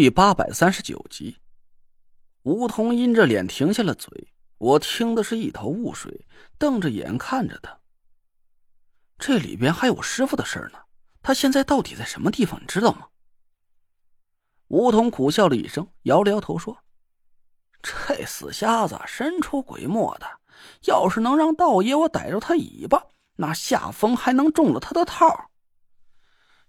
[0.00, 1.38] 第八百三十九集，
[2.44, 4.32] 梧桐阴着脸停下了嘴。
[4.58, 6.24] 我听的是一头雾水，
[6.56, 7.80] 瞪着眼看着他。
[9.18, 10.78] 这里边还有师傅的事呢，
[11.20, 12.62] 他现在到底在什么地方？
[12.62, 13.08] 你知道吗？
[14.68, 16.78] 梧桐苦笑了一声，摇了摇头说
[17.82, 20.28] ：“这死瞎子神出鬼没的，
[20.84, 23.04] 要是能让道爷我逮着他尾巴，
[23.34, 25.50] 那下风还能中了他的套。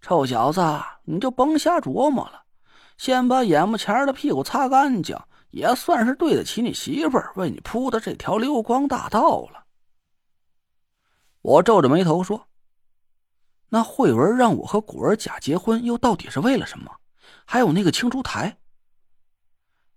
[0.00, 0.60] 臭小子，
[1.02, 2.44] 你就甭瞎琢磨了。”
[2.96, 5.16] 先把眼目前的屁股擦干净，
[5.50, 9.64] 也算是对得起你媳妇儿为你铺的这条溜光大道了。
[11.42, 12.48] 我皱着眉头说
[13.68, 16.90] ：“那慧文让我和古儿假结婚，又到底是为了什么？
[17.44, 18.58] 还有那个青竹台。”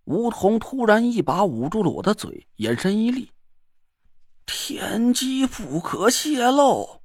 [0.06, 3.32] 梧桐突然一把捂住了我的嘴，眼神一厉
[4.46, 6.99] ：“天机不可泄露！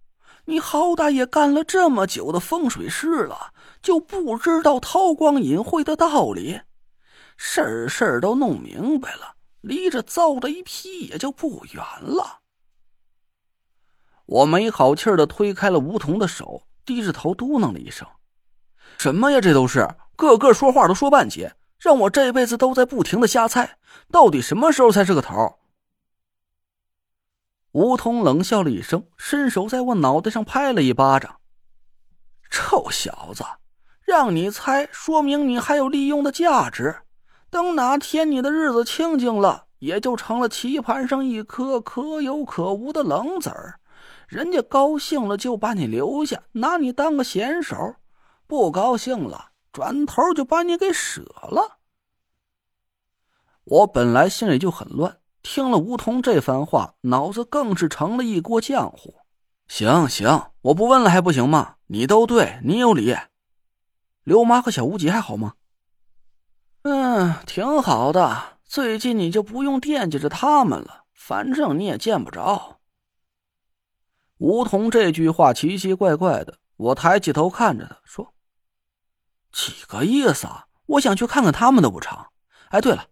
[0.46, 3.52] 你好歹也干了这么久的风水师了。”
[3.84, 6.62] 就不知道韬光隐晦的道理，
[7.36, 12.38] 事儿事儿都弄明白了，离这遭的一批也就不远了。
[14.24, 18.08] 我没好气的推开了梧桐的手，低着头嘟囔了一声
[18.96, 19.38] ：“什么呀？
[19.38, 19.86] 这都是
[20.16, 23.76] 个个说话都说半截，让我这辈子都在不停的瞎猜，
[24.10, 25.58] 到底什么时候才是个头？”
[27.74, 31.40] 吴桐冷笑了一声，伸手在我脑袋上拍了一巴掌
[32.48, 33.44] ：“臭小子！”
[34.06, 37.02] 让你猜，说明你还有利用的价值。
[37.50, 43.80] 等哪天你的日子清静了，也就成了棋盘上一颗可有可无的冷子儿。
[44.28, 47.96] 人家高兴了就把你留下，拿你当个闲手；
[48.46, 51.78] 不高兴了，转头就把你给舍了。
[53.64, 59.20] 我本来心里就很乱，听了吴桐这番话，脑子更是成了一锅浆糊。
[59.68, 61.76] 行行，我不问了还不行吗？
[61.86, 63.14] 你都对，你有理。
[64.24, 65.52] 刘妈和小无极还好吗？
[66.82, 68.58] 嗯，挺好的。
[68.64, 72.80] 最近你就不用惦记着他们了，反正你也见不着。
[74.38, 78.32] 吴桐这句话奇奇怪怪的，我抬起头看着他说
[79.52, 80.66] ：“几个意思啊？
[80.86, 82.18] 我想去看看他们的不成？
[82.70, 83.08] 哎，对了，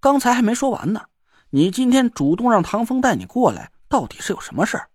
[0.00, 1.02] 刚才还没说完呢。
[1.54, 4.90] 你今天主动让唐风带你过来，到底是有什么事儿？”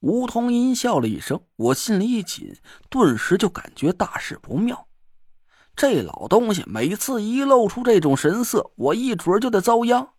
[0.00, 2.56] 梧桐阴笑了一声，我心里一紧，
[2.88, 4.88] 顿时就感觉大事不妙。
[5.76, 10.14] 这老东西每次一露出这种神色，我一准就得遭殃。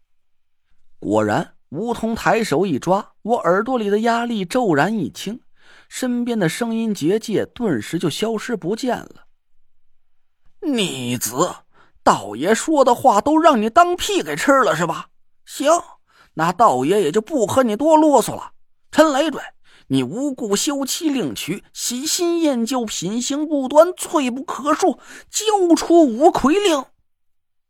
[1.00, 5.42] 果然，梧桐抬手一抓，我耳朵里的压力骤然一轻，
[5.90, 9.26] 身边的声音结界顿时就消失不见了。
[10.62, 11.56] 逆子，
[12.06, 15.08] 道爷说的话都让你当屁给吃了是吧？
[15.44, 15.72] 行，
[16.36, 18.52] 那道爷也就不和你多啰嗦了。
[18.92, 19.44] 陈雷准。
[19.88, 24.98] 你无故休妻另娶，喜新厌旧，品行不端，罪不可恕，
[25.30, 26.86] 交出五魁令。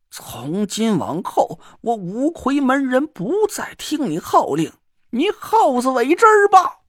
[0.09, 4.71] 从今往后，我五魁门人不再听你号令，
[5.09, 6.79] 你耗子尾汁儿吧！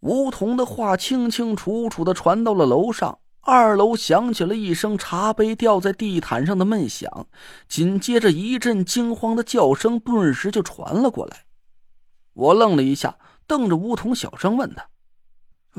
[0.00, 3.18] 梧桐的话清清楚楚的传到了楼上，
[3.50, 7.26] 二楼响起了一声茶杯掉在地毯上的闷响，
[7.66, 11.46] 紧接着一阵惊慌的叫声顿时就传了过来。
[12.34, 13.16] 我愣了一下，
[13.46, 14.90] 瞪着梧桐，小声问他：“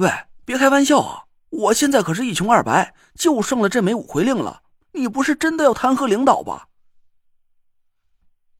[0.01, 0.09] 喂，
[0.45, 1.25] 别开玩笑啊！
[1.51, 4.63] 我现在可是一穷二白，就剩了这枚五魁令了。
[4.93, 6.69] 你不是真的要弹劾领导吧？”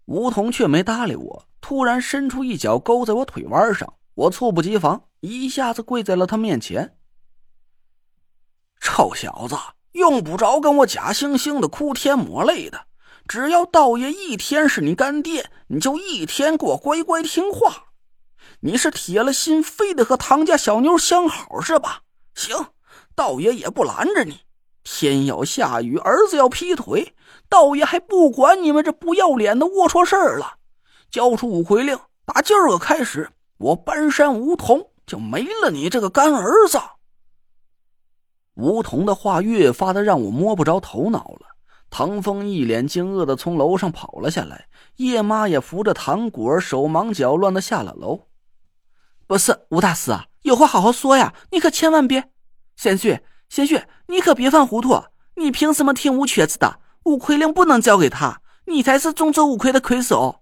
[0.05, 6.95] 梧桐却没搭理我，突然伸出一脚勾在我腿弯上，我猝不及防，一下子跪在了他面前。
[8.79, 9.55] 臭小子，
[9.91, 12.81] 用不着跟我假惺惺的哭天抹泪的，
[13.27, 17.85] 只要道爷一天是你干爹，你就一天给我乖乖听话。
[18.61, 22.01] 你是铁了心非得和唐家小妞相好是吧？
[22.35, 22.67] 行，
[23.15, 24.41] 道爷也不拦着你。
[24.83, 27.13] 天要下雨，儿子要劈腿，
[27.47, 30.55] 道爷还不管你们这不要脸的龌龊事儿了。
[31.11, 36.79] 交出五魁令，打今儿个开始，我搬山梧桐就没了你这个干儿子。
[38.59, 41.47] 梧桐的话越发的让我摸不着头脑了。
[41.89, 44.67] 唐风一脸惊愕的从楼上跑了下来，
[44.97, 48.27] 叶妈也扶着唐果儿手忙脚乱的下了楼。
[49.25, 51.33] 不是吴大师啊，有话好好说呀！
[51.51, 52.29] 你可千万别，
[52.75, 55.03] 贤婿，贤婿，你可别犯糊涂！
[55.35, 56.79] 你凭什么听吴瘸子的？
[57.05, 60.41] 五魁令不能交给他，你才是中州五魁的魁首。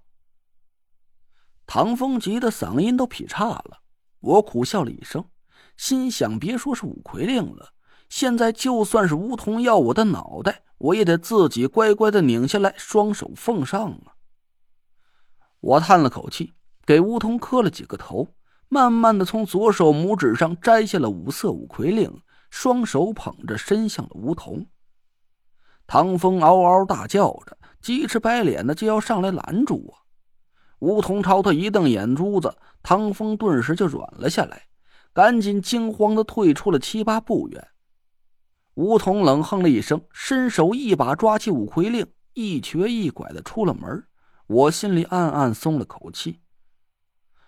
[1.65, 3.79] 唐风急的嗓音都劈叉了，
[4.19, 5.23] 我苦笑了一声，
[5.77, 7.73] 心想：别说是五魁令了，
[8.09, 14.15] 现在就算是梧桐要我的脑袋，我也得自己乖乖的拧下来，双手奉上啊！
[15.59, 16.53] 我叹了口气，
[16.85, 18.33] 给梧桐磕了几个头。
[18.69, 24.67] 慢慢的从左手拇指上摘下了五色五魁令，双手捧着，伸向了梧桐。
[25.85, 29.97] 唐风嗷嗷大叫着，鸡翅白脸的就要上来拦住我。
[30.79, 34.63] 梧桐朝他一瞪眼珠子，唐风顿时就软了下来，
[35.13, 37.67] 赶紧惊慌的退出了七八步远。
[38.77, 44.05] 梧桐冷哼了一声，伸手一把抓起五魁令，一瘸一拐的出了门。
[44.45, 46.41] 我心里暗暗松了口气。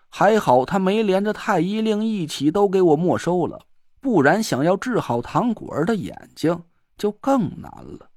[0.10, 3.68] 还好他没连着太医令一起都给我没收了，
[4.02, 6.64] 不然想要治好唐果儿的眼睛
[6.98, 8.10] 就更难了。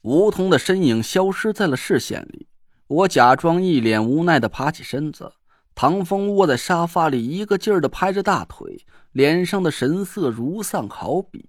[0.00, 2.48] 梧桐的身影消失在了视线里，
[2.88, 5.32] 我假装一脸无奈的爬起身子。
[5.72, 11.48] 唐风窝在沙发里，一个劲儿的拍着大腿，脸上的神色如丧考妣。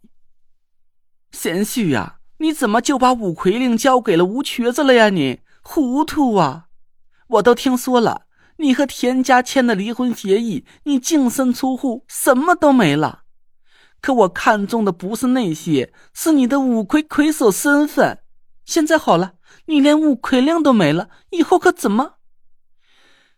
[1.33, 5.09] 贤婿呀，你怎么就把五魁令交给了吴瘸子了呀？
[5.09, 6.67] 你糊涂啊！
[7.27, 8.27] 我都听说了，
[8.57, 13.23] 你和田家签的离婚协议，你净身出户，什么都没了。
[13.99, 18.19] 可我看中的不是那些，是你的五魁魁首身份。
[18.63, 19.33] 现在好了，
[19.65, 22.15] 你连五魁令都没了，以后可怎么？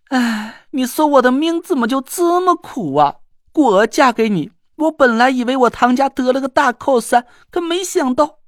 [0.09, 3.15] 哎，你说我的命怎么就这么苦啊？
[3.51, 4.51] 果儿嫁给你。
[4.75, 8.39] 我本来以为我唐家得了个大靠山，可没想到。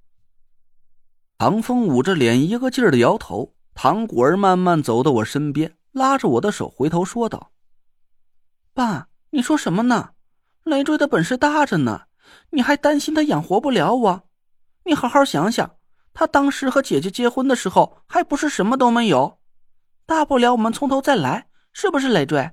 [1.37, 3.53] 唐风捂着脸，一个劲儿的摇头。
[3.73, 7.51] 唐果儿慢慢走到我身边，拉着我的手，回头说道
[8.73, 10.09] ：“爸，你说什么呢？
[10.63, 12.05] 累赘的本事大着呢，
[12.49, 14.23] 你还担心他养活不了我？
[14.85, 15.75] 你好好想想，
[16.11, 19.39] 他当时和姐姐结婚的时候，还不是什么都没有？
[20.07, 22.49] 大不了我们从头再来，是不是累赘？”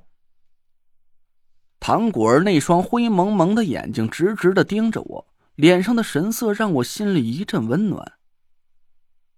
[1.86, 8.14] 唐果儿那双灰蒙蒙的眼睛直直的盯着我，脸上的神色让我心里一阵温暖。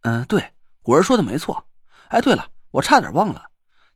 [0.02, 1.66] 嗯，对，果儿说的没错。
[2.06, 3.46] 哎，对了，我差点忘了，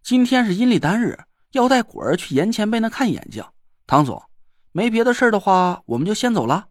[0.03, 1.17] 今天是阴历单日，
[1.53, 3.45] 要带果儿去严前辈那看眼睛。
[3.87, 4.21] 唐总，
[4.73, 6.67] 没别的事的话，我们就先走了。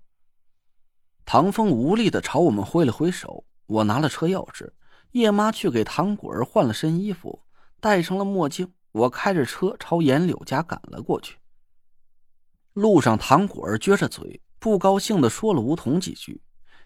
[1.23, 4.69] 唐风无力的朝我们挥了挥手，我拿了车钥匙，
[5.11, 7.41] 叶妈去给唐果儿换了身衣服，
[7.79, 11.37] 戴上了墨镜，我开着车朝严柳家赶了过去。
[12.79, 16.41] 路上，唐果儿撅着嘴，不高兴的说了梧桐几句。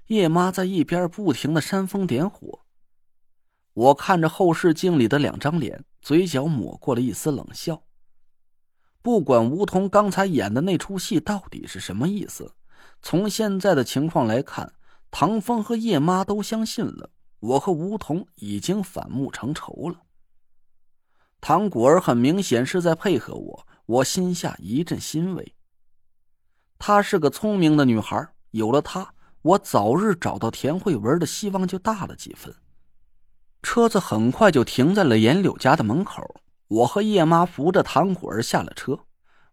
[0.08, 2.62] 叶妈在一边不停的煽风点火。
[3.74, 7.84] 我看着后视镜里的两张脸，嘴角抹过了一丝冷笑。
[9.04, 12.56] 不管梧桐刚才演的那出戏到底是什么意思，
[13.02, 14.74] 从现在的情况来看，
[15.12, 20.02] 唐风和叶妈都相信了我和梧桐已经反目成仇了。
[21.40, 25.54] 唐果儿很明显是在配合我，我心下一阵欣慰。
[26.86, 32.54] 她是个聪明的女孩，有了她，我早日找到田慧文的希望就大了几分。
[33.62, 39.00] 车子很快就停在了严柳家的门口，我和叶妈扶着唐果儿下了车，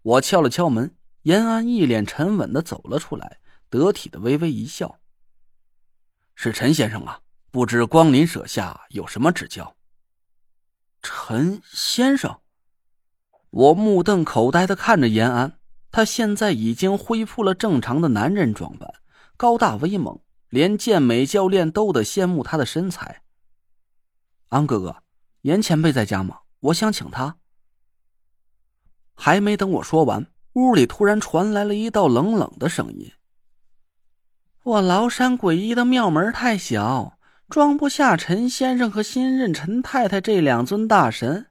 [0.03, 0.93] 我敲了敲门，
[1.23, 3.39] 严安一脸沉稳的走了出来，
[3.69, 4.99] 得体的微微一笑
[6.35, 7.21] ：“是陈先生啊，
[7.53, 9.77] 不知光临舍下有什么指教？”
[11.01, 12.41] 陈先生，
[13.51, 15.60] 我目瞪口呆的看着严安。
[15.93, 18.89] 他现在已经恢复了正常的男人装扮，
[19.37, 23.23] 高大威猛，连健美教练都得羡慕他的身材。
[24.51, 25.03] 安哥哥，
[25.43, 26.41] 严前辈在家吗？
[26.61, 27.37] 我想请他。
[29.15, 33.13] 还没等我说完，屋里突然传来了一道冷冷的声音
[34.63, 37.19] ：“我崂山诡异的庙门太小，
[37.49, 41.49] 装不下陈先生和新任陈太太这两尊大神，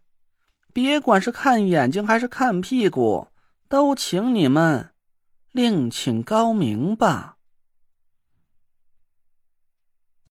[0.72, 3.28] 别管是看眼睛还是看屁股。”
[3.70, 4.90] 都请你们
[5.52, 7.39] 另请高明吧。